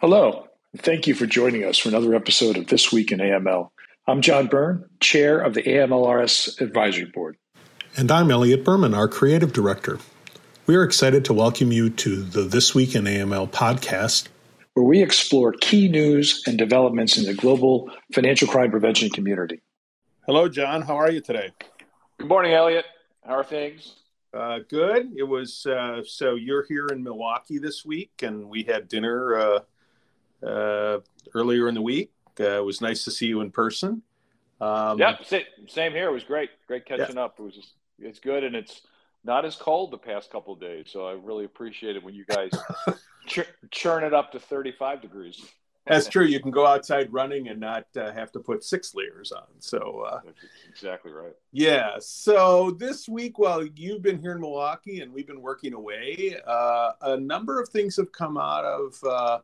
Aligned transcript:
Hello, 0.00 0.46
thank 0.76 1.08
you 1.08 1.14
for 1.14 1.26
joining 1.26 1.64
us 1.64 1.76
for 1.76 1.88
another 1.88 2.14
episode 2.14 2.56
of 2.56 2.68
This 2.68 2.92
Week 2.92 3.10
in 3.10 3.18
AML. 3.18 3.70
I'm 4.06 4.20
John 4.20 4.46
Byrne, 4.46 4.88
Chair 5.00 5.40
of 5.40 5.54
the 5.54 5.62
AMLRS 5.64 6.60
Advisory 6.60 7.06
Board. 7.06 7.36
And 7.96 8.08
I'm 8.12 8.30
Elliot 8.30 8.64
Berman, 8.64 8.94
our 8.94 9.08
Creative 9.08 9.52
Director. 9.52 9.98
We 10.66 10.76
are 10.76 10.84
excited 10.84 11.24
to 11.24 11.34
welcome 11.34 11.72
you 11.72 11.90
to 11.90 12.22
the 12.22 12.42
This 12.42 12.76
Week 12.76 12.94
in 12.94 13.06
AML 13.06 13.50
podcast, 13.50 14.28
where 14.74 14.86
we 14.86 15.02
explore 15.02 15.50
key 15.50 15.88
news 15.88 16.44
and 16.46 16.56
developments 16.56 17.18
in 17.18 17.24
the 17.24 17.34
global 17.34 17.90
financial 18.14 18.46
crime 18.46 18.70
prevention 18.70 19.10
community. 19.10 19.62
Hello, 20.26 20.48
John. 20.48 20.82
How 20.82 20.94
are 20.94 21.10
you 21.10 21.20
today? 21.20 21.50
Good 22.18 22.28
morning, 22.28 22.52
Elliot. 22.52 22.84
How 23.26 23.34
are 23.34 23.42
things? 23.42 23.96
Uh, 24.32 24.60
good. 24.68 25.10
It 25.16 25.24
was 25.24 25.66
uh, 25.66 26.02
so 26.06 26.36
you're 26.36 26.64
here 26.68 26.86
in 26.86 27.02
Milwaukee 27.02 27.58
this 27.58 27.84
week, 27.84 28.12
and 28.22 28.48
we 28.48 28.62
had 28.62 28.86
dinner 28.86 29.36
uh, 29.36 29.60
earlier 30.42 31.68
in 31.68 31.74
the 31.74 31.82
week. 31.82 32.12
Uh, 32.40 32.58
it 32.58 32.64
was 32.64 32.80
nice 32.80 33.04
to 33.04 33.10
see 33.10 33.26
you 33.26 33.40
in 33.40 33.50
person. 33.50 34.02
Um, 34.60 34.98
yep, 34.98 35.24
same 35.68 35.92
here. 35.92 36.08
It 36.08 36.12
was 36.12 36.24
great. 36.24 36.50
Great 36.66 36.86
catching 36.86 37.16
yeah. 37.16 37.24
up. 37.24 37.36
It 37.38 37.42
was 37.42 37.54
just, 37.54 37.74
it's 37.98 38.18
good, 38.18 38.44
and 38.44 38.56
it's 38.56 38.82
not 39.24 39.44
as 39.44 39.56
cold 39.56 39.90
the 39.90 39.98
past 39.98 40.30
couple 40.30 40.54
of 40.54 40.60
days. 40.60 40.86
So 40.90 41.06
I 41.06 41.12
really 41.12 41.44
appreciate 41.44 41.96
it 41.96 42.02
when 42.02 42.14
you 42.14 42.24
guys 42.24 42.50
ch- 43.26 43.48
churn 43.70 44.04
it 44.04 44.14
up 44.14 44.32
to 44.32 44.40
35 44.40 45.02
degrees. 45.02 45.40
That's 45.86 46.06
true. 46.06 46.26
You 46.26 46.38
can 46.40 46.50
go 46.50 46.66
outside 46.66 47.10
running 47.12 47.48
and 47.48 47.58
not 47.58 47.86
uh, 47.96 48.12
have 48.12 48.30
to 48.32 48.40
put 48.40 48.62
six 48.62 48.94
layers 48.94 49.32
on. 49.32 49.46
So 49.58 50.04
uh, 50.06 50.20
exactly 50.68 51.12
right. 51.12 51.32
Yeah. 51.50 51.92
So 51.98 52.72
this 52.72 53.08
week, 53.08 53.38
while 53.38 53.64
you've 53.64 54.02
been 54.02 54.20
here 54.20 54.32
in 54.32 54.40
Milwaukee 54.40 55.00
and 55.00 55.12
we've 55.12 55.26
been 55.26 55.40
working 55.40 55.72
away, 55.72 56.36
uh, 56.46 56.92
a 57.00 57.16
number 57.16 57.58
of 57.58 57.70
things 57.70 57.96
have 57.96 58.12
come 58.12 58.36
out 58.36 58.66
of 58.66 59.02
uh, 59.02 59.38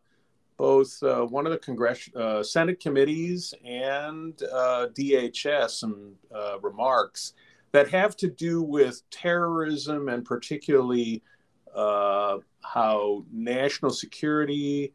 both 0.57 1.03
uh, 1.03 1.25
one 1.27 1.47
of 1.47 1.53
the 1.53 1.59
Congress 1.59 2.09
uh, 2.15 2.43
Senate 2.43 2.81
committees 2.81 3.55
and 3.65 4.41
uh, 4.53 4.87
DHS 4.97 5.71
some 5.71 6.13
uh, 6.35 6.59
remarks 6.61 7.35
that 7.73 7.89
have 7.89 8.17
to 8.17 8.29
do 8.29 8.63
with 8.63 9.03
terrorism 9.11 10.09
and 10.09 10.25
particularly 10.25 11.23
uh, 11.75 12.39
how 12.63 13.25
national 13.33 13.91
security 13.91 14.93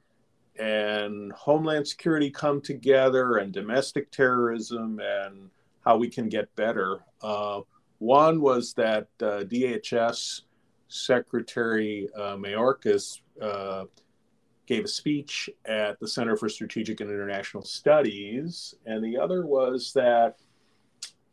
and 0.58 1.32
homeland 1.34 1.88
security 1.88 2.30
come 2.30 2.62
together 2.62 3.38
and 3.38 3.54
domestic 3.54 4.12
terrorism 4.12 5.00
and 5.02 5.50
how 5.86 5.98
we 5.98 6.10
can 6.10 6.30
get 6.30 6.54
better. 6.56 7.00
Uh, 7.22 7.62
one 7.98 8.40
was 8.40 8.74
that 8.74 9.08
DHS 9.20 10.44
Secretary 10.88 12.08
Mayorkas 12.18 13.20
gave 14.70 14.86
a 14.86 14.88
speech 14.88 15.50
at 15.66 16.00
the 16.00 16.08
Center 16.08 16.38
for 16.38 16.48
Strategic 16.48 17.02
and 17.02 17.10
International 17.10 17.64
Studies, 17.64 18.76
and 18.86 19.04
the 19.04 19.18
other 19.18 19.44
was 19.44 19.92
that 19.94 20.36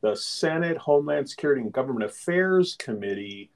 the 0.00 0.16
Senate 0.16 0.78
Homeland 0.78 1.28
Security 1.28 1.60
and 1.60 1.70
Government 1.70 2.06
Affairs 2.06 2.76
Committee 2.78 3.50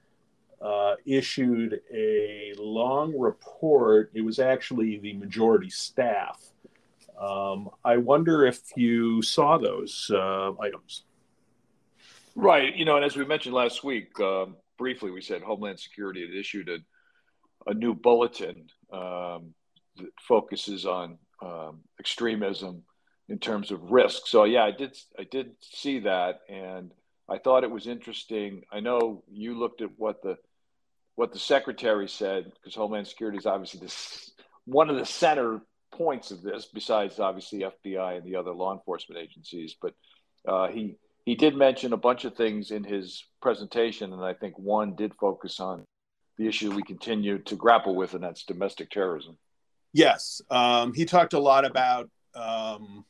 uh, 0.61 0.97
issued 1.07 1.81
a 1.95 2.53
long 2.59 3.19
report. 3.19 4.11
It 4.13 4.21
was 4.21 4.39
actually 4.39 4.99
the 4.99 5.15
majority 5.15 5.71
staff. 5.71 6.39
Um, 7.19 7.71
I 7.83 7.97
wonder 7.97 8.47
if 8.47 8.61
you 8.77 9.23
saw 9.23 9.57
those 9.57 10.11
uh, 10.13 10.53
items. 10.61 11.05
Right. 12.37 12.77
You 12.77 12.85
know, 12.85 12.97
and 12.97 13.05
as 13.05 13.17
we 13.17 13.25
mentioned 13.25 13.55
last 13.55 13.83
week, 13.83 14.19
uh, 14.21 14.47
briefly, 14.77 15.11
we 15.11 15.23
said 15.23 15.41
Homeland 15.41 15.81
Security 15.81 16.21
had 16.21 16.35
issued 16.35 16.69
a, 16.69 16.79
a 17.67 17.73
new 17.73 17.95
bulletin 17.95 18.69
um, 18.93 19.55
that 19.97 20.11
focuses 20.21 20.87
on 20.87 21.19
um, 21.43 21.81
extremism 21.99 22.85
in 23.29 23.39
terms 23.39 23.71
of 23.71 23.91
risk. 23.91 24.27
So 24.27 24.45
yeah, 24.45 24.65
I 24.65 24.73
did 24.73 24.97
I 25.19 25.25
did 25.25 25.53
see 25.61 26.01
that, 26.01 26.41
and 26.49 26.91
I 27.29 27.39
thought 27.39 27.65
it 27.65 27.71
was 27.71 27.87
interesting. 27.87 28.63
I 28.73 28.81
know 28.81 29.23
you 29.31 29.59
looked 29.59 29.83
at 29.83 29.91
what 29.97 30.23
the 30.23 30.37
what 31.15 31.33
the 31.33 31.39
secretary 31.39 32.09
said 32.09 32.53
because 32.55 32.75
Homeland 32.75 33.07
Security 33.07 33.39
is 33.39 33.47
obviously 33.47 33.81
this 33.81 34.33
one 34.65 34.91
of 34.91 34.97
the 34.97 35.07
center 35.07 35.61
points 35.93 36.31
of 36.31 36.43
this, 36.43 36.67
besides 36.73 37.19
obviously 37.19 37.61
FBI 37.61 38.17
and 38.17 38.25
the 38.25 38.37
other 38.37 38.53
law 38.53 38.73
enforcement 38.73 39.21
agencies. 39.21 39.77
But 39.81 39.95
uh, 40.47 40.69
he 40.69 40.97
he 41.25 41.35
did 41.35 41.55
mention 41.55 41.93
a 41.93 41.99
bunch 41.99 42.25
of 42.25 42.35
things 42.35 42.71
in 42.71 42.83
his 42.85 43.25
presentation, 43.43 44.13
and 44.13 44.25
I 44.25 44.35
think 44.35 44.59
one 44.59 44.97
did 44.97 45.15
focus 45.15 45.61
on 45.61 45.85
the 46.39 46.49
issue 46.49 46.75
we 46.75 46.83
continue 46.83 47.39
to 47.39 47.57
grapple 47.57 47.95
with, 47.95 48.15
and 48.15 48.25
that's 48.25 48.45
domestic 48.45 48.91
terrorism. 48.91 49.37
Yes, 49.93 50.41
um, 50.51 50.93
he 50.95 51.05
talked 51.05 51.33
a 51.33 51.41
lot 51.41 51.65
about 51.65 52.09
um, 52.35 53.05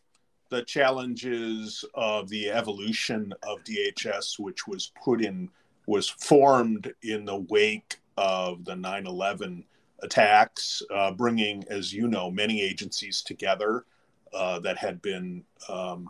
the 0.49 0.63
challenges 0.63 1.85
of 1.95 2.29
the 2.29 2.51
evolution 2.51 3.33
of 3.43 3.63
DHS, 3.65 4.39
which 4.39 4.67
was 4.67 4.93
put 5.03 5.23
in, 5.23 5.51
was 5.87 6.09
formed 6.09 6.93
in 7.03 7.25
the 7.25 7.37
wake 7.37 7.99
of 8.17 8.65
the 8.65 8.77
9 8.77 9.07
11 9.07 9.65
attacks, 10.03 10.83
uh, 10.95 11.13
bringing, 11.13 11.65
as 11.69 11.93
you 11.93 12.09
know, 12.09 12.31
many 12.31 12.63
agencies 12.63 13.21
together 13.21 13.85
uh, 14.33 14.59
that 14.61 14.79
had 14.79 15.03
been 15.03 15.45
um, 15.69 16.09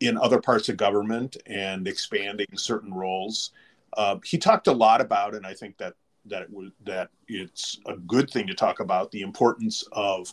in 0.00 0.16
other 0.16 0.40
parts 0.40 0.68
of 0.68 0.76
government 0.76 1.36
and 1.46 1.88
expanding 1.88 2.46
certain 2.54 2.94
roles. 2.94 3.50
Uh, 3.96 4.16
he 4.24 4.38
talked 4.38 4.68
a 4.68 4.72
lot 4.72 5.00
about, 5.00 5.34
and 5.34 5.44
I 5.44 5.54
think 5.54 5.76
that 5.78 5.94
that 6.30 6.42
it 6.42 6.72
that 6.84 7.10
it's 7.28 7.78
a 7.86 7.96
good 7.96 8.30
thing 8.30 8.46
to 8.46 8.54
talk 8.54 8.80
about 8.80 9.10
the 9.10 9.22
importance 9.22 9.84
of 9.92 10.32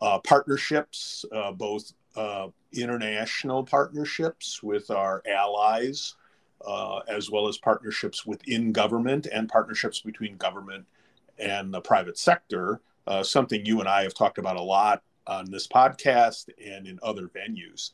uh, 0.00 0.18
partnerships, 0.20 1.24
uh, 1.32 1.52
both 1.52 1.92
uh, 2.16 2.48
international 2.72 3.64
partnerships 3.64 4.62
with 4.62 4.90
our 4.90 5.22
allies, 5.30 6.14
uh, 6.66 6.98
as 7.08 7.30
well 7.30 7.48
as 7.48 7.58
partnerships 7.58 8.26
within 8.26 8.72
government 8.72 9.26
and 9.32 9.48
partnerships 9.48 10.00
between 10.00 10.36
government 10.36 10.84
and 11.38 11.72
the 11.72 11.80
private 11.80 12.18
sector. 12.18 12.80
Uh, 13.06 13.22
something 13.22 13.64
you 13.64 13.80
and 13.80 13.88
I 13.88 14.02
have 14.02 14.14
talked 14.14 14.38
about 14.38 14.56
a 14.56 14.62
lot 14.62 15.02
on 15.26 15.50
this 15.50 15.66
podcast 15.66 16.48
and 16.64 16.86
in 16.86 16.98
other 17.02 17.28
venues. 17.28 17.92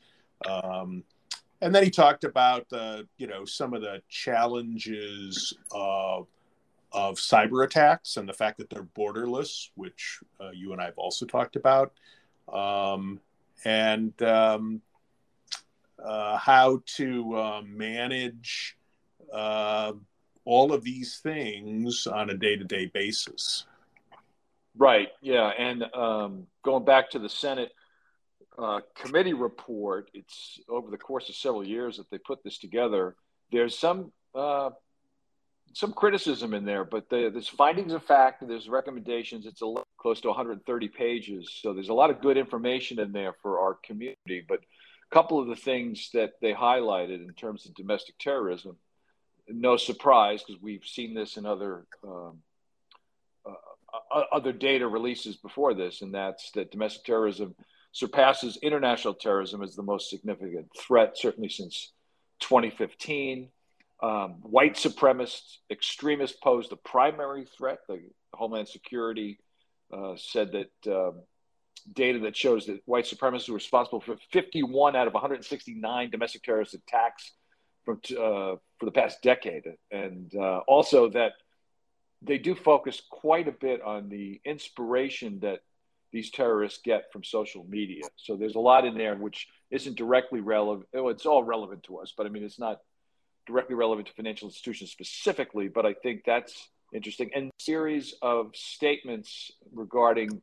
Um, 0.49 1.05
and 1.61 1.75
then 1.75 1.85
he 1.85 1.91
talked 1.91 2.25
about, 2.25 2.67
you 3.19 3.27
know, 3.27 3.45
some 3.45 3.75
of 3.75 3.83
the 3.83 4.03
challenges 4.09 5.55
of 6.93 7.17
cyber 7.17 7.65
attacks 7.65 8.17
and 8.17 8.29
the 8.29 8.33
fact 8.33 8.59
that 8.59 8.71
they're 8.71 8.83
borderless, 8.97 9.71
which 9.75 10.21
uh, 10.41 10.51
you 10.51 10.73
and 10.73 10.81
I 10.81 10.87
have 10.87 10.99
also 10.99 11.27
talked 11.27 11.57
about, 11.57 11.93
um, 12.53 13.21
and 13.65 14.21
um, 14.23 14.83
uh, 16.03 16.37
how 16.37 16.83
to 16.97 17.35
uh, 17.37 17.63
manage 17.65 18.77
all 20.45 20.73
of 20.73 20.83
these 20.83 21.19
things 21.19 22.07
on 22.07 22.31
a 22.31 22.35
day 22.35 22.57
to 22.57 22.65
day 22.65 22.87
basis. 22.87 23.65
Right. 24.77 25.09
Yeah. 25.21 25.49
And 25.59 25.85
um, 25.95 26.47
going 26.65 26.85
back 26.85 27.11
to 27.11 27.19
the 27.19 27.29
Senate 27.29 27.73
uh, 28.59 28.81
committee 28.95 29.35
report, 29.35 30.11
it's 30.15 30.61
over 30.69 30.91
the 30.91 30.99
course 30.99 31.29
of 31.29 31.35
several 31.35 31.67
years 31.67 31.97
that 31.99 32.11
they 32.11 32.19
put 32.19 32.43
this 32.43 32.59
together. 32.59 33.17
There's 33.51 33.79
some 33.79 34.13
uh, 34.35 34.71
some 35.75 35.93
criticism 35.93 36.55
in 36.55 36.65
there, 36.65 36.85
but 36.85 37.09
the, 37.09 37.31
there's 37.33 37.49
findings 37.49 37.93
of 37.93 38.03
fact, 38.03 38.47
there's 38.47 38.69
recommendations. 38.69 39.47
It's 39.47 39.63
a 39.63 39.75
close 39.99 40.21
to 40.23 40.29
130 40.29 40.89
pages, 40.89 41.59
so 41.63 41.73
there's 41.73 41.89
a 41.89 41.95
lot 41.95 42.11
of 42.11 42.21
good 42.21 42.37
information 42.37 42.99
in 42.99 43.13
there 43.13 43.35
for 43.43 43.61
our 43.61 43.75
community. 43.75 44.45
But 44.47 44.59
a 44.59 45.15
couple 45.15 45.41
of 45.41 45.49
the 45.49 45.57
things 45.57 46.11
that 46.15 46.33
they 46.41 46.53
highlighted 46.53 47.27
in 47.27 47.33
terms 47.35 47.67
of 47.67 47.75
domestic 47.75 48.19
terrorism, 48.19 48.77
no 49.49 49.77
surprise 49.77 50.43
because 50.43 50.61
we've 50.63 50.85
seen 50.85 51.15
this 51.15 51.37
in 51.37 51.47
other 51.47 51.87
um, 52.05 52.39
uh, 53.45 54.23
other 54.33 54.53
data 54.53 54.87
releases 54.87 55.37
before 55.37 55.75
this, 55.75 56.03
and 56.03 56.15
that's 56.15 56.51
that 56.53 56.71
domestic 56.71 57.05
terrorism 57.05 57.55
surpasses 57.93 58.59
international 58.63 59.15
terrorism 59.15 59.63
as 59.63 59.77
the 59.77 59.83
most 59.83 60.09
significant 60.09 60.67
threat, 60.79 61.17
certainly 61.17 61.49
since 61.49 61.93
2015. 62.41 63.49
Um, 64.03 64.39
white 64.43 64.75
supremacist 64.75 65.59
extremists 65.71 66.37
pose 66.43 66.69
the 66.69 66.77
primary 66.77 67.47
threat. 67.57 67.79
The 67.89 68.01
Homeland 68.35 68.69
Security 68.69 69.39
uh, 69.93 70.15
said 70.17 70.53
that 70.53 70.93
um, 70.93 71.23
data 71.93 72.19
that 72.21 72.37
shows 72.37 72.67
that 72.67 72.81
white 72.85 73.05
supremacists 73.05 73.49
are 73.49 73.55
responsible 73.55 74.01
for 74.01 74.17
51 74.33 74.97
out 74.97 75.07
of 75.07 75.15
169 75.15 76.11
domestic 76.11 76.43
terrorist 76.43 76.75
attacks 76.75 77.33
from 77.85 78.01
uh, 78.13 78.57
for 78.79 78.85
the 78.85 78.93
past 78.93 79.23
decade, 79.23 79.65
and 79.91 80.33
uh, 80.35 80.59
also 80.67 81.09
that 81.11 81.33
they 82.23 82.39
do 82.39 82.55
focus 82.55 83.03
quite 83.11 83.49
a 83.49 83.53
bit 83.53 83.83
on 83.83 84.09
the 84.09 84.41
inspiration 84.45 85.41
that 85.41 85.61
these 86.13 86.31
terrorists 86.31 86.81
get 86.85 87.11
from 87.13 87.25
social 87.25 87.65
media. 87.69 88.03
So 88.17 88.37
there's 88.37 88.55
a 88.55 88.61
lot 88.61 88.85
in 88.85 88.97
there 88.97 89.17
which 89.17 89.49
isn't 89.71 89.97
directly 89.97 90.41
relevant. 90.41 90.89
It's 90.93 91.27
all 91.27 91.43
relevant 91.43 91.85
to 91.85 91.99
us, 91.99 92.13
but 92.17 92.27
I 92.27 92.29
mean, 92.29 92.45
it's 92.45 92.59
not 92.59 92.79
directly 93.47 93.75
relevant 93.75 94.09
to 94.09 94.15
financial 94.15 94.49
institutions 94.49 94.91
specifically, 94.91 95.69
but 95.69 95.87
I 95.87 95.95
think 95.95 96.23
that's 96.25 96.69
interesting. 96.95 97.31
And 97.35 97.51
series 97.59 98.15
of 98.23 98.55
statements 98.55 99.51
regarding 99.73 100.43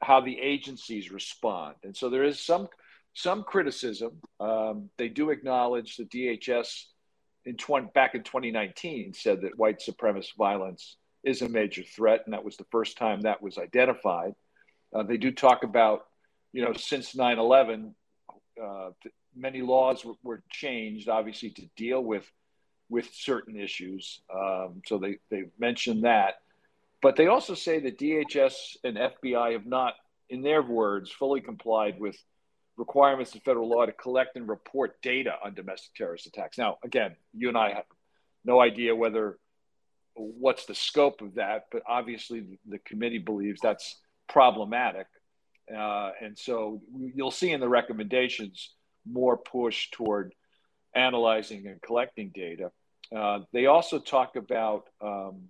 how 0.00 0.20
the 0.20 0.38
agencies 0.38 1.12
respond. 1.12 1.76
And 1.84 1.96
so 1.96 2.10
there 2.10 2.24
is 2.24 2.40
some 2.40 2.68
some 3.14 3.44
criticism. 3.44 4.12
Um, 4.40 4.88
they 4.96 5.08
do 5.08 5.30
acknowledge 5.30 5.96
that 5.96 6.10
DHS 6.10 6.84
in 7.44 7.56
20, 7.56 7.88
back 7.94 8.14
in 8.14 8.22
2019 8.22 9.12
said 9.14 9.42
that 9.42 9.58
white 9.58 9.80
supremacist 9.80 10.34
violence 10.36 10.96
is 11.24 11.42
a 11.42 11.48
major 11.48 11.82
threat, 11.82 12.22
and 12.24 12.32
that 12.32 12.44
was 12.44 12.56
the 12.56 12.66
first 12.70 12.96
time 12.96 13.22
that 13.22 13.42
was 13.42 13.58
identified. 13.58 14.34
Uh, 14.94 15.02
they 15.02 15.16
do 15.16 15.30
talk 15.30 15.62
about, 15.62 16.06
you 16.52 16.64
know, 16.64 16.72
since 16.72 17.14
9 17.14 17.38
11, 17.38 17.94
uh, 18.62 18.90
many 19.34 19.62
laws 19.62 20.04
were, 20.04 20.14
were, 20.22 20.42
changed, 20.50 21.08
obviously, 21.08 21.50
to 21.50 21.62
deal 21.76 22.02
with 22.02 22.30
with 22.88 23.08
certain 23.14 23.58
issues. 23.58 24.20
Um, 24.34 24.82
so 24.86 24.98
they, 24.98 25.18
they 25.30 25.44
mentioned 25.58 26.04
that. 26.04 26.34
But 27.00 27.16
they 27.16 27.26
also 27.26 27.54
say 27.54 27.80
that 27.80 27.98
DHS 27.98 28.76
and 28.84 28.96
FBI 28.96 29.52
have 29.52 29.66
not, 29.66 29.94
in 30.28 30.42
their 30.42 30.62
words, 30.62 31.10
fully 31.10 31.40
complied 31.40 31.98
with 31.98 32.16
requirements 32.76 33.34
of 33.34 33.42
federal 33.42 33.68
law 33.68 33.86
to 33.86 33.92
collect 33.92 34.36
and 34.36 34.48
report 34.48 35.00
data 35.02 35.34
on 35.44 35.54
domestic 35.54 35.94
terrorist 35.94 36.26
attacks. 36.26 36.58
Now, 36.58 36.78
again, 36.84 37.16
you 37.32 37.48
and 37.48 37.56
I 37.56 37.72
have 37.72 37.84
no 38.44 38.60
idea 38.60 38.94
whether 38.94 39.38
what's 40.14 40.66
the 40.66 40.74
scope 40.74 41.22
of 41.22 41.34
that, 41.36 41.66
but 41.72 41.82
obviously 41.86 42.40
the, 42.40 42.58
the 42.68 42.78
committee 42.78 43.18
believes 43.18 43.60
that's 43.60 43.98
problematic. 44.28 45.06
Uh, 45.70 46.10
and 46.20 46.38
so 46.38 46.82
you'll 47.14 47.30
see 47.30 47.50
in 47.50 47.60
the 47.60 47.68
recommendations 47.68 48.74
more 49.10 49.36
push 49.36 49.90
toward 49.90 50.34
analyzing 50.94 51.66
and 51.66 51.80
collecting 51.82 52.30
data. 52.34 52.70
Uh, 53.14 53.40
they 53.52 53.66
also 53.66 53.98
talk 53.98 54.36
about, 54.36 54.84
um, 55.00 55.48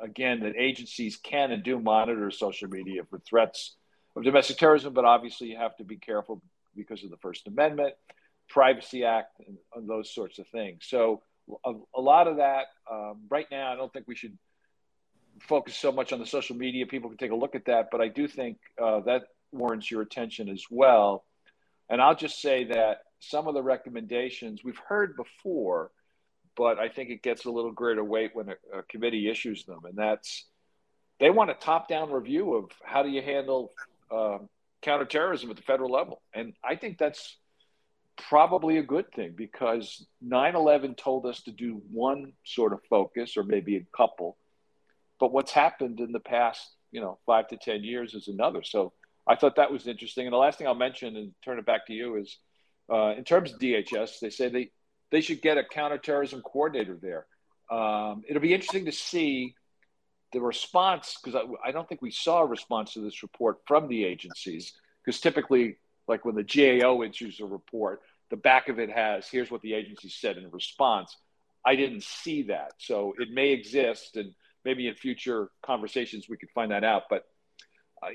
again, 0.00 0.40
that 0.40 0.54
agencies 0.56 1.16
can 1.16 1.50
and 1.50 1.62
do 1.62 1.78
monitor 1.78 2.30
social 2.30 2.68
media 2.68 3.02
for 3.08 3.18
threats 3.20 3.76
of 4.16 4.24
domestic 4.24 4.56
terrorism, 4.56 4.92
but 4.92 5.04
obviously 5.04 5.48
you 5.48 5.56
have 5.56 5.76
to 5.76 5.84
be 5.84 5.96
careful 5.96 6.42
because 6.76 7.04
of 7.04 7.10
the 7.10 7.16
First 7.18 7.46
Amendment, 7.46 7.94
Privacy 8.48 9.04
Act, 9.04 9.40
and, 9.46 9.56
and 9.74 9.88
those 9.88 10.12
sorts 10.14 10.38
of 10.38 10.46
things. 10.48 10.84
So 10.86 11.22
a, 11.64 11.72
a 11.94 12.00
lot 12.00 12.26
of 12.26 12.36
that 12.36 12.66
um, 12.90 13.22
right 13.28 13.46
now, 13.50 13.72
I 13.72 13.76
don't 13.76 13.92
think 13.92 14.06
we 14.08 14.14
should 14.14 14.36
focus 15.40 15.76
so 15.76 15.92
much 15.92 16.12
on 16.12 16.20
the 16.20 16.26
social 16.26 16.56
media. 16.56 16.86
People 16.86 17.10
can 17.10 17.18
take 17.18 17.32
a 17.32 17.36
look 17.36 17.54
at 17.54 17.66
that, 17.66 17.88
but 17.90 18.00
I 18.00 18.08
do 18.08 18.28
think 18.28 18.58
uh, 18.82 19.00
that 19.00 19.24
warrants 19.54 19.90
your 19.90 20.02
attention 20.02 20.48
as 20.48 20.64
well. 20.70 21.24
And 21.88 22.00
I'll 22.00 22.16
just 22.16 22.40
say 22.40 22.64
that 22.64 22.98
some 23.20 23.46
of 23.46 23.54
the 23.54 23.62
recommendations 23.62 24.62
we've 24.64 24.80
heard 24.88 25.16
before, 25.16 25.90
but 26.56 26.78
I 26.78 26.88
think 26.88 27.10
it 27.10 27.22
gets 27.22 27.44
a 27.44 27.50
little 27.50 27.72
greater 27.72 28.04
weight 28.04 28.30
when 28.34 28.48
a, 28.50 28.78
a 28.78 28.82
committee 28.84 29.28
issues 29.30 29.64
them, 29.64 29.80
and 29.84 29.96
that's 29.96 30.46
they 31.20 31.30
want 31.30 31.50
a 31.50 31.54
top-down 31.54 32.10
review 32.10 32.54
of 32.54 32.70
how 32.84 33.02
do 33.02 33.08
you 33.08 33.22
handle 33.22 33.72
um, 34.10 34.48
counterterrorism 34.82 35.50
at 35.50 35.56
the 35.56 35.62
federal 35.62 35.90
level, 35.90 36.22
and 36.34 36.54
I 36.62 36.76
think 36.76 36.98
that's 36.98 37.36
probably 38.16 38.78
a 38.78 38.82
good 38.82 39.10
thing 39.12 39.34
because 39.36 40.06
9-11 40.24 40.96
told 40.96 41.26
us 41.26 41.42
to 41.42 41.50
do 41.50 41.82
one 41.90 42.32
sort 42.44 42.72
of 42.72 42.80
focus 42.88 43.36
or 43.36 43.42
maybe 43.42 43.76
a 43.76 43.86
couple. 43.96 44.36
But 45.18 45.32
what's 45.32 45.50
happened 45.50 45.98
in 45.98 46.12
the 46.12 46.20
past 46.20 46.74
you 46.94 47.00
know 47.00 47.18
five 47.26 47.48
to 47.48 47.58
ten 47.58 47.82
years 47.82 48.14
is 48.14 48.28
another. 48.28 48.62
So 48.62 48.92
i 49.26 49.34
thought 49.34 49.56
that 49.56 49.72
was 49.72 49.86
interesting 49.86 50.26
and 50.26 50.32
the 50.32 50.38
last 50.38 50.58
thing 50.58 50.66
i'll 50.66 50.74
mention 50.74 51.16
and 51.16 51.32
turn 51.44 51.58
it 51.58 51.66
back 51.66 51.86
to 51.86 51.92
you 51.92 52.16
is 52.16 52.38
uh, 52.92 53.14
in 53.16 53.24
terms 53.24 53.52
of 53.52 53.58
dhs 53.58 54.20
they 54.20 54.30
say 54.30 54.48
they 54.48 54.70
they 55.10 55.20
should 55.20 55.40
get 55.40 55.58
a 55.58 55.64
counterterrorism 55.64 56.42
coordinator 56.42 56.96
there 57.00 57.26
um, 57.70 58.22
it'll 58.28 58.42
be 58.42 58.52
interesting 58.52 58.84
to 58.84 58.92
see 58.92 59.54
the 60.32 60.40
response 60.40 61.16
because 61.22 61.40
I, 61.40 61.68
I 61.68 61.72
don't 61.72 61.88
think 61.88 62.02
we 62.02 62.10
saw 62.10 62.42
a 62.42 62.46
response 62.46 62.92
to 62.94 63.00
this 63.00 63.22
report 63.22 63.60
from 63.66 63.88
the 63.88 64.04
agencies 64.04 64.74
because 65.02 65.20
typically 65.20 65.78
like 66.08 66.24
when 66.24 66.34
the 66.34 66.42
GAO 66.42 67.02
issues 67.02 67.40
a 67.40 67.46
report, 67.46 68.02
the 68.30 68.36
back 68.36 68.68
of 68.68 68.78
it 68.78 68.90
has 68.90 69.28
here's 69.28 69.50
what 69.50 69.62
the 69.62 69.74
agency 69.74 70.08
said 70.08 70.36
in 70.36 70.50
response. 70.50 71.16
I 71.64 71.76
didn't 71.76 72.02
see 72.02 72.42
that, 72.44 72.72
so 72.78 73.14
it 73.18 73.30
may 73.30 73.50
exist, 73.50 74.16
and 74.16 74.34
maybe 74.64 74.86
in 74.86 74.94
future 74.94 75.48
conversations 75.64 76.28
we 76.28 76.36
could 76.36 76.50
find 76.50 76.72
that 76.72 76.84
out. 76.84 77.04
But 77.08 77.24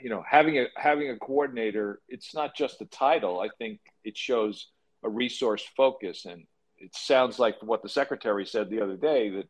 you 0.01 0.09
know, 0.09 0.23
having 0.29 0.57
a 0.59 0.67
having 0.75 1.09
a 1.09 1.17
coordinator, 1.17 2.01
it's 2.09 2.33
not 2.33 2.55
just 2.55 2.81
a 2.81 2.85
title. 2.85 3.39
I 3.39 3.49
think 3.57 3.79
it 4.03 4.17
shows 4.17 4.67
a 5.03 5.09
resource 5.09 5.63
focus, 5.75 6.25
and 6.25 6.45
it 6.77 6.95
sounds 6.95 7.39
like 7.39 7.55
what 7.61 7.81
the 7.81 7.89
secretary 7.89 8.45
said 8.45 8.69
the 8.69 8.81
other 8.81 8.97
day 8.97 9.29
that 9.29 9.47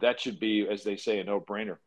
that 0.00 0.20
should 0.20 0.38
be, 0.38 0.68
as 0.68 0.84
they 0.84 0.96
say, 0.96 1.20
a 1.20 1.24
no 1.24 1.40
brainer. 1.40 1.78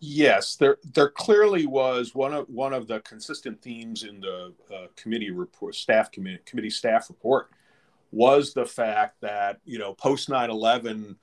Yes, 0.00 0.56
there 0.56 0.78
there 0.94 1.10
clearly 1.10 1.66
was 1.66 2.14
one 2.14 2.32
of 2.32 2.48
one 2.48 2.72
of 2.72 2.86
the 2.86 3.00
consistent 3.00 3.60
themes 3.60 4.04
in 4.04 4.20
the 4.20 4.54
uh, 4.72 4.86
committee 4.96 5.30
report, 5.30 5.74
staff 5.74 6.12
committee 6.12 6.40
committee 6.46 6.70
staff 6.70 7.08
report, 7.08 7.50
was 8.12 8.54
the 8.54 8.66
fact 8.66 9.20
that 9.22 9.58
you 9.64 9.78
know 9.78 9.94
post 9.94 10.28
9-11 10.28 11.16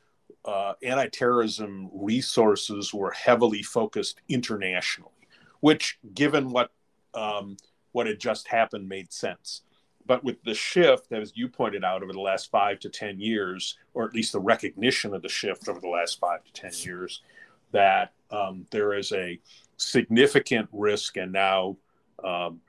uh, 0.46 0.74
anti-terrorism 0.84 1.90
resources 1.92 2.94
were 2.94 3.12
heavily 3.12 3.64
focused 3.64 4.22
internationally, 4.30 5.12
which, 5.60 5.98
given 6.14 6.50
what 6.52 6.72
um, 7.14 7.58
what 7.94 8.08
had 8.08 8.20
just 8.20 8.48
happened, 8.48 8.88
made 8.88 9.12
sense. 9.12 9.62
But 10.06 10.24
with 10.24 10.44
the 10.44 10.54
shift, 10.54 11.12
as 11.12 11.32
you 11.36 11.48
pointed 11.48 11.84
out, 11.84 12.04
over 12.04 12.14
the 12.14 12.20
last 12.20 12.52
five 12.52 12.80
to 12.82 12.90
ten 12.90 13.20
years, 13.20 13.78
or 13.94 14.06
at 14.06 14.14
least 14.14 14.34
the 14.34 14.40
recognition 14.40 15.16
of 15.16 15.22
the 15.22 15.30
shift 15.30 15.68
over 15.68 15.80
the 15.80 15.90
last 15.90 16.20
five 16.20 16.44
to 16.44 16.54
ten 16.54 16.72
years, 16.74 17.24
that 17.72 18.14
um, 18.30 18.68
there 18.70 18.94
is 18.94 19.12
a 19.14 19.40
significant 19.78 20.70
risk, 20.72 21.18
and 21.18 21.32
now 21.32 21.76
um, 22.24 22.62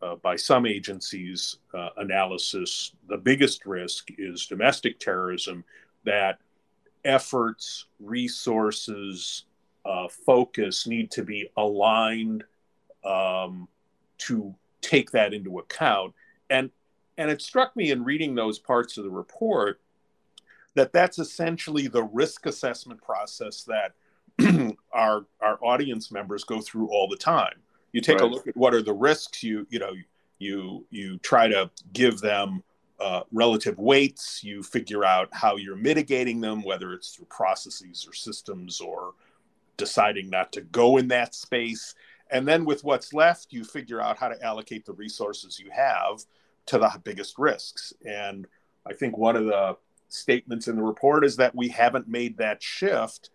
uh, 0.00 0.16
by 0.16 0.36
some 0.36 0.64
agencies' 0.64 1.58
uh, 1.74 1.90
analysis, 1.98 2.92
the 3.08 3.18
biggest 3.18 3.66
risk 3.66 4.08
is 4.16 4.46
domestic 4.46 4.98
terrorism. 4.98 5.64
That 6.04 6.38
efforts, 7.04 7.86
resources, 8.00 9.44
uh, 9.84 10.08
focus 10.08 10.86
need 10.86 11.10
to 11.10 11.24
be 11.24 11.48
aligned 11.56 12.44
um, 13.04 13.68
to 14.18 14.54
take 14.80 15.10
that 15.10 15.34
into 15.34 15.58
account. 15.58 16.14
And 16.50 16.70
and 17.18 17.30
it 17.30 17.42
struck 17.42 17.76
me 17.76 17.90
in 17.90 18.04
reading 18.04 18.34
those 18.34 18.58
parts 18.58 18.96
of 18.96 19.04
the 19.04 19.10
report 19.10 19.80
that 20.74 20.92
that's 20.92 21.18
essentially 21.18 21.86
the 21.86 22.04
risk 22.04 22.46
assessment 22.46 23.02
process 23.02 23.64
that 23.64 23.92
our 24.92 25.26
our 25.40 25.58
audience 25.62 26.10
members 26.10 26.44
go 26.44 26.60
through 26.60 26.88
all 26.88 27.08
the 27.08 27.16
time. 27.16 27.54
You 27.92 28.00
take 28.00 28.20
right. 28.20 28.30
a 28.30 28.32
look 28.32 28.46
at 28.46 28.56
what 28.56 28.74
are 28.74 28.82
the 28.82 28.94
risks. 28.94 29.42
You 29.42 29.66
you 29.70 29.78
know 29.78 29.92
you 30.38 30.86
you 30.90 31.18
try 31.18 31.48
to 31.48 31.70
give 31.92 32.20
them 32.20 32.62
uh, 33.02 33.24
relative 33.32 33.78
weights. 33.78 34.44
You 34.44 34.62
figure 34.62 35.04
out 35.04 35.28
how 35.32 35.56
you're 35.56 35.76
mitigating 35.76 36.40
them, 36.40 36.62
whether 36.62 36.92
it's 36.92 37.16
through 37.16 37.26
processes 37.26 38.06
or 38.08 38.12
systems 38.12 38.80
or 38.80 39.14
deciding 39.76 40.30
not 40.30 40.52
to 40.52 40.60
go 40.60 40.98
in 40.98 41.08
that 41.08 41.34
space. 41.34 41.96
And 42.30 42.46
then 42.46 42.64
with 42.64 42.84
what's 42.84 43.12
left, 43.12 43.52
you 43.52 43.64
figure 43.64 44.00
out 44.00 44.18
how 44.18 44.28
to 44.28 44.40
allocate 44.42 44.86
the 44.86 44.92
resources 44.92 45.58
you 45.58 45.70
have 45.72 46.24
to 46.66 46.78
the 46.78 47.00
biggest 47.02 47.38
risks. 47.38 47.92
And 48.06 48.46
I 48.86 48.92
think 48.92 49.18
one 49.18 49.34
of 49.34 49.46
the 49.46 49.76
statements 50.08 50.68
in 50.68 50.76
the 50.76 50.82
report 50.82 51.24
is 51.24 51.36
that 51.36 51.56
we 51.56 51.68
haven't 51.68 52.06
made 52.06 52.36
that 52.38 52.62
shift 52.62 53.30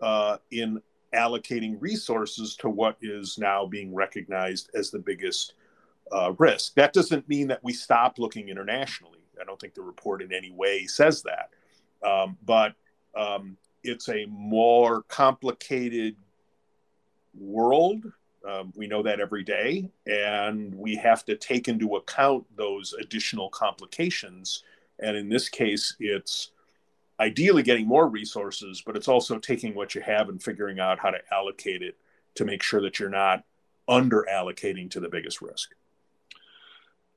uh, 0.00 0.36
in 0.52 0.80
allocating 1.12 1.76
resources 1.80 2.54
to 2.56 2.68
what 2.68 2.96
is 3.02 3.36
now 3.36 3.66
being 3.66 3.92
recognized 3.92 4.70
as 4.74 4.90
the 4.90 4.98
biggest 4.98 5.54
uh, 6.12 6.32
risk. 6.38 6.74
That 6.74 6.92
doesn't 6.92 7.28
mean 7.28 7.48
that 7.48 7.64
we 7.64 7.72
stop 7.72 8.18
looking 8.18 8.48
internationally. 8.48 9.20
I 9.40 9.44
don't 9.44 9.60
think 9.60 9.74
the 9.74 9.82
report 9.82 10.22
in 10.22 10.32
any 10.32 10.50
way 10.50 10.86
says 10.86 11.22
that. 11.22 11.50
Um, 12.06 12.36
but 12.44 12.74
um, 13.14 13.56
it's 13.82 14.08
a 14.08 14.26
more 14.26 15.02
complicated 15.02 16.16
world. 17.34 18.04
Um, 18.48 18.72
we 18.76 18.86
know 18.86 19.02
that 19.02 19.20
every 19.20 19.44
day, 19.44 19.88
and 20.06 20.74
we 20.74 20.96
have 20.96 21.24
to 21.26 21.36
take 21.36 21.68
into 21.68 21.96
account 21.96 22.44
those 22.56 22.92
additional 22.94 23.48
complications. 23.50 24.64
And 24.98 25.16
in 25.16 25.28
this 25.28 25.48
case, 25.48 25.96
it's 26.00 26.50
ideally 27.20 27.62
getting 27.62 27.86
more 27.86 28.08
resources, 28.08 28.82
but 28.84 28.96
it's 28.96 29.08
also 29.08 29.38
taking 29.38 29.74
what 29.74 29.94
you 29.94 30.00
have 30.00 30.28
and 30.28 30.42
figuring 30.42 30.80
out 30.80 30.98
how 30.98 31.10
to 31.10 31.18
allocate 31.32 31.82
it 31.82 31.96
to 32.34 32.44
make 32.44 32.62
sure 32.62 32.80
that 32.82 32.98
you're 32.98 33.08
not 33.08 33.44
under 33.88 34.26
allocating 34.30 34.90
to 34.90 35.00
the 35.00 35.08
biggest 35.08 35.40
risk. 35.40 35.74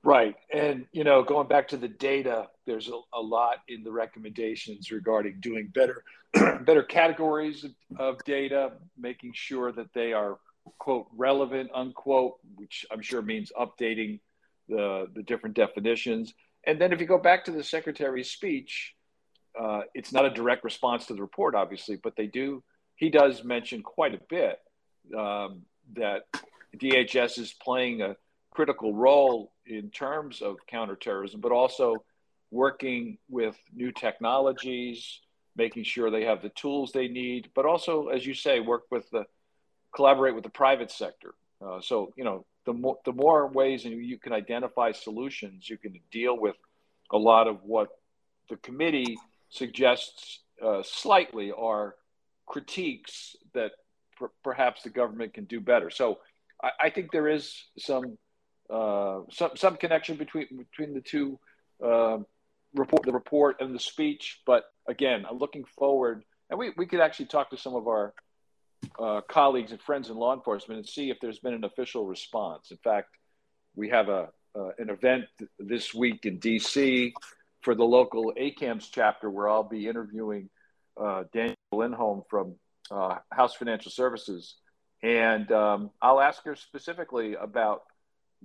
Right. 0.05 0.35
And, 0.53 0.85
you 0.91 1.03
know, 1.03 1.23
going 1.23 1.47
back 1.47 1.69
to 1.69 1.77
the 1.77 1.87
data, 1.87 2.47
there's 2.67 2.89
a, 2.89 2.99
a 3.11 3.19
lot 3.19 3.63
in 3.67 3.83
the 3.83 3.91
recommendations 3.91 4.91
regarding 4.91 5.39
doing 5.39 5.71
better, 5.73 6.03
better 6.61 6.83
categories 6.83 7.63
of, 7.63 7.71
of 7.97 8.23
data, 8.23 8.73
making 8.95 9.31
sure 9.33 9.71
that 9.71 9.91
they 9.95 10.13
are, 10.13 10.37
quote, 10.77 11.07
relevant, 11.17 11.71
unquote, 11.73 12.35
which 12.53 12.85
I'm 12.91 13.01
sure 13.01 13.23
means 13.23 13.51
updating 13.59 14.19
the, 14.69 15.07
the 15.11 15.23
different 15.23 15.55
definitions. 15.55 16.35
And 16.67 16.79
then 16.79 16.93
if 16.93 17.01
you 17.01 17.07
go 17.07 17.17
back 17.17 17.45
to 17.45 17.51
the 17.51 17.63
secretary's 17.63 18.29
speech, 18.29 18.93
uh, 19.59 19.81
it's 19.95 20.13
not 20.13 20.23
a 20.23 20.29
direct 20.29 20.63
response 20.63 21.07
to 21.07 21.15
the 21.15 21.21
report, 21.21 21.55
obviously, 21.55 21.95
but 21.95 22.15
they 22.15 22.27
do. 22.27 22.63
He 22.95 23.09
does 23.09 23.43
mention 23.43 23.81
quite 23.81 24.13
a 24.13 24.19
bit 24.29 24.59
um, 25.17 25.63
that 25.95 26.27
DHS 26.77 27.39
is 27.39 27.53
playing 27.53 28.03
a 28.03 28.15
critical 28.55 28.93
role 28.93 29.51
in 29.65 29.89
terms 29.89 30.41
of 30.41 30.55
counterterrorism, 30.65 31.41
but 31.41 31.51
also 31.51 31.95
working 32.51 33.17
with 33.29 33.55
new 33.73 33.91
technologies, 33.91 35.19
making 35.57 35.83
sure 35.83 36.09
they 36.09 36.23
have 36.23 36.41
the 36.41 36.49
tools 36.49 36.91
they 36.91 37.09
need, 37.09 37.49
but 37.53 37.65
also, 37.65 38.07
as 38.07 38.25
you 38.25 38.33
say, 38.33 38.61
work 38.61 38.83
with 38.89 39.09
the 39.11 39.25
collaborate 39.93 40.35
with 40.35 40.43
the 40.43 40.49
private 40.49 40.89
sector. 40.89 41.33
Uh, 41.65 41.81
so 41.81 42.13
you 42.15 42.23
know, 42.23 42.45
the 42.65 42.73
more 42.73 42.97
the 43.03 43.11
more 43.11 43.47
ways 43.47 43.83
you 43.83 44.17
can 44.17 44.31
identify 44.31 44.91
solutions, 44.93 45.69
you 45.69 45.77
can 45.77 45.93
deal 46.11 46.37
with 46.39 46.55
a 47.11 47.17
lot 47.17 47.47
of 47.47 47.57
what 47.63 47.89
the 48.49 48.57
committee 48.57 49.17
suggests 49.49 50.39
uh, 50.63 50.81
slightly 50.83 51.51
are 51.51 51.95
critiques 52.45 53.35
that 53.53 53.71
per- 54.17 54.31
perhaps 54.43 54.83
the 54.83 54.89
government 54.89 55.33
can 55.33 55.45
do 55.45 55.59
better. 55.59 55.89
So 55.89 56.19
I, 56.63 56.69
I 56.85 56.89
think 56.89 57.11
there 57.11 57.27
is 57.27 57.53
some 57.77 58.17
uh, 58.69 59.21
some 59.31 59.51
some 59.55 59.77
connection 59.77 60.17
between 60.17 60.47
between 60.57 60.93
the 60.93 61.01
two 61.01 61.39
uh, 61.83 62.17
report 62.73 63.03
the 63.03 63.11
report 63.11 63.57
and 63.59 63.73
the 63.75 63.79
speech. 63.79 64.41
But 64.45 64.63
again, 64.87 65.25
I'm 65.29 65.37
looking 65.37 65.65
forward, 65.77 66.23
and 66.49 66.57
we, 66.59 66.71
we 66.77 66.85
could 66.85 66.99
actually 66.99 67.27
talk 67.27 67.51
to 67.51 67.57
some 67.57 67.75
of 67.75 67.87
our 67.87 68.13
uh, 68.99 69.21
colleagues 69.27 69.71
and 69.71 69.81
friends 69.81 70.09
in 70.09 70.15
law 70.15 70.33
enforcement 70.33 70.79
and 70.79 70.87
see 70.87 71.09
if 71.09 71.17
there's 71.21 71.39
been 71.39 71.53
an 71.53 71.63
official 71.63 72.05
response. 72.05 72.71
In 72.71 72.77
fact, 72.77 73.09
we 73.75 73.89
have 73.89 74.09
a 74.09 74.29
an 74.77 74.89
event 74.89 75.25
this 75.59 75.93
week 75.93 76.25
in 76.25 76.39
D.C. 76.39 77.13
for 77.61 77.75
the 77.75 77.83
local 77.83 78.33
ACAMS 78.39 78.87
chapter 78.89 79.29
where 79.29 79.49
I'll 79.49 79.63
be 79.67 79.87
interviewing 79.87 80.49
uh, 80.95 81.23
Daniel 81.33 81.55
Lindholm 81.73 82.23
from 82.29 82.55
uh, 82.89 83.17
House 83.31 83.53
Financial 83.55 83.91
Services, 83.91 84.55
and 85.03 85.51
um, 85.51 85.91
I'll 86.01 86.21
ask 86.21 86.43
her 86.45 86.55
specifically 86.55 87.35
about 87.35 87.81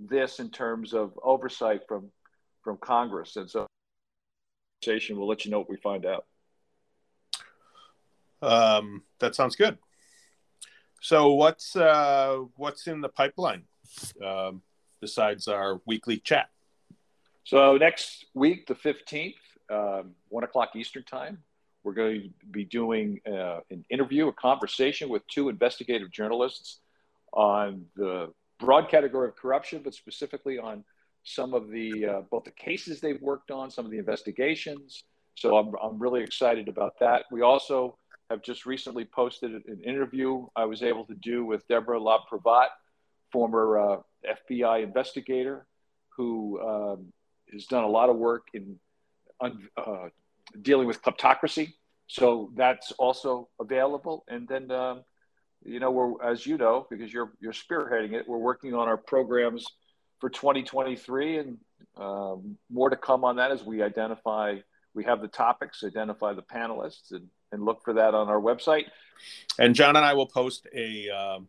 this 0.09 0.39
in 0.39 0.49
terms 0.49 0.93
of 0.93 1.17
oversight 1.23 1.81
from 1.87 2.09
from 2.63 2.77
Congress. 2.77 3.35
And 3.35 3.49
so, 3.49 3.67
conversation. 4.81 5.17
we'll 5.17 5.27
let 5.27 5.45
you 5.45 5.51
know 5.51 5.59
what 5.59 5.69
we 5.69 5.77
find 5.77 6.05
out. 6.05 6.25
Um, 8.41 9.03
that 9.19 9.35
sounds 9.35 9.55
good. 9.55 9.77
So, 11.01 11.33
what's 11.33 11.75
uh, 11.75 12.39
what's 12.55 12.87
in 12.87 13.01
the 13.01 13.09
pipeline 13.09 13.63
um, 14.25 14.61
besides 14.99 15.47
our 15.47 15.81
weekly 15.85 16.17
chat? 16.17 16.49
So 17.43 17.77
next 17.77 18.25
week, 18.33 18.67
the 18.67 18.75
fifteenth, 18.75 19.35
um, 19.69 20.11
one 20.29 20.43
o'clock 20.43 20.75
Eastern 20.75 21.03
time, 21.03 21.39
we're 21.83 21.93
going 21.93 22.33
to 22.39 22.45
be 22.51 22.63
doing 22.63 23.19
uh, 23.27 23.59
an 23.71 23.83
interview, 23.89 24.27
a 24.27 24.33
conversation 24.33 25.09
with 25.09 25.25
two 25.27 25.49
investigative 25.49 26.11
journalists 26.11 26.79
on 27.33 27.85
the 27.95 28.31
broad 28.61 28.87
category 28.89 29.27
of 29.27 29.35
corruption, 29.35 29.81
but 29.83 29.93
specifically 29.93 30.57
on 30.57 30.83
some 31.23 31.53
of 31.53 31.69
the 31.69 32.05
uh, 32.05 32.21
both 32.31 32.45
the 32.45 32.51
cases 32.51 33.01
they've 33.01 33.21
worked 33.21 33.51
on, 33.51 33.69
some 33.69 33.85
of 33.85 33.91
the 33.91 33.97
investigations. 33.97 35.03
So 35.35 35.57
I'm, 35.57 35.73
I'm 35.81 35.99
really 35.99 36.23
excited 36.23 36.67
about 36.67 36.93
that. 36.99 37.25
We 37.31 37.41
also 37.41 37.97
have 38.29 38.41
just 38.41 38.65
recently 38.65 39.05
posted 39.05 39.51
an 39.51 39.81
interview 39.83 40.47
I 40.55 40.65
was 40.65 40.83
able 40.83 41.05
to 41.05 41.15
do 41.15 41.45
with 41.45 41.67
Deborah 41.67 41.99
LaPrevotte, 41.99 42.69
former 43.31 43.79
uh, 43.79 43.97
FBI 44.25 44.83
investigator, 44.83 45.67
who 46.15 46.59
um, 46.61 47.13
has 47.51 47.65
done 47.65 47.83
a 47.83 47.89
lot 47.89 48.09
of 48.09 48.15
work 48.15 48.47
in 48.53 48.79
uh, 49.41 50.09
dealing 50.61 50.87
with 50.87 51.01
kleptocracy. 51.01 51.73
So 52.07 52.51
that's 52.55 52.91
also 52.93 53.49
available. 53.59 54.23
And 54.27 54.47
then 54.47 54.69
um, 54.71 55.03
you 55.63 55.79
know, 55.79 55.91
we're 55.91 56.21
as 56.23 56.45
you 56.45 56.57
know 56.57 56.87
because 56.89 57.13
you're 57.13 57.31
you're 57.39 57.53
spearheading 57.53 58.13
it. 58.13 58.27
We're 58.27 58.37
working 58.37 58.73
on 58.73 58.87
our 58.87 58.97
programs 58.97 59.65
for 60.19 60.29
2023, 60.29 61.37
and 61.37 61.57
um, 61.97 62.57
more 62.69 62.89
to 62.89 62.95
come 62.95 63.23
on 63.23 63.35
that 63.37 63.51
as 63.51 63.63
we 63.63 63.81
identify. 63.81 64.57
We 64.93 65.03
have 65.05 65.21
the 65.21 65.27
topics, 65.27 65.83
identify 65.83 66.33
the 66.33 66.41
panelists, 66.41 67.11
and, 67.11 67.27
and 67.51 67.63
look 67.63 67.83
for 67.83 67.93
that 67.93 68.13
on 68.13 68.27
our 68.27 68.41
website. 68.41 68.85
And 69.57 69.73
John 69.73 69.95
and 69.95 70.03
I 70.03 70.13
will 70.13 70.27
post 70.27 70.67
a 70.75 71.09
um, 71.09 71.47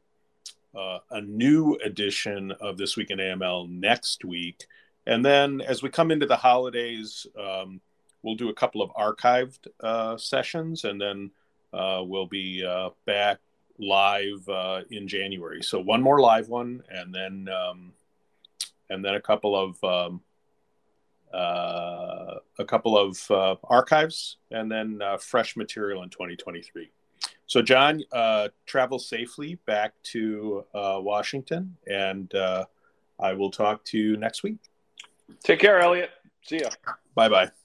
uh, 0.74 0.98
a 1.10 1.20
new 1.20 1.76
edition 1.84 2.52
of 2.60 2.76
this 2.76 2.96
week 2.96 3.10
in 3.10 3.18
AML 3.18 3.68
next 3.70 4.24
week, 4.24 4.66
and 5.06 5.24
then 5.24 5.60
as 5.60 5.82
we 5.82 5.88
come 5.88 6.10
into 6.10 6.26
the 6.26 6.36
holidays, 6.36 7.26
um, 7.38 7.80
we'll 8.22 8.36
do 8.36 8.50
a 8.50 8.54
couple 8.54 8.82
of 8.82 8.90
archived 8.90 9.68
uh, 9.80 10.16
sessions, 10.18 10.84
and 10.84 11.00
then 11.00 11.30
uh, 11.72 12.02
we'll 12.04 12.26
be 12.26 12.64
uh, 12.64 12.90
back 13.06 13.38
live 13.78 14.48
uh, 14.48 14.82
in 14.90 15.08
January. 15.08 15.62
So 15.62 15.80
one 15.80 16.02
more 16.02 16.20
live 16.20 16.48
one, 16.48 16.82
and 16.90 17.14
then 17.14 17.48
um, 17.48 17.92
and 18.90 19.04
then 19.04 19.14
a 19.14 19.20
couple 19.20 19.56
of 19.56 19.82
um, 19.84 20.20
uh, 21.32 22.36
a 22.58 22.64
couple 22.64 22.96
of 22.96 23.18
uh, 23.30 23.56
archives, 23.64 24.36
and 24.50 24.70
then 24.70 25.00
uh, 25.02 25.16
fresh 25.16 25.56
material 25.56 26.02
in 26.02 26.10
2023. 26.10 26.90
So 27.46 27.62
John, 27.62 28.02
uh, 28.12 28.48
travel 28.66 28.98
safely 28.98 29.56
back 29.66 29.94
to 30.04 30.64
uh, 30.74 30.98
Washington, 31.02 31.76
and 31.86 32.30
I 33.18 33.32
will 33.34 33.50
talk 33.50 33.84
to 33.86 33.98
you 33.98 34.16
next 34.16 34.42
week. 34.42 34.56
Take 35.42 35.60
care, 35.60 35.80
Elliot. 35.80 36.10
See 36.42 36.60
ya. 36.60 36.70
Bye 37.14 37.28
bye. 37.28 37.61